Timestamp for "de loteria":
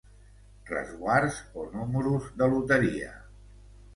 2.41-3.13